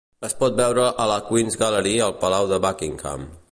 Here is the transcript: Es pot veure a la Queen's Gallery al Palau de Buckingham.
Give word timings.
Es 0.27 0.33
pot 0.37 0.55
veure 0.59 0.85
a 1.03 1.05
la 1.11 1.17
Queen's 1.27 1.59
Gallery 1.65 1.93
al 2.07 2.17
Palau 2.25 2.51
de 2.55 2.61
Buckingham. 2.67 3.33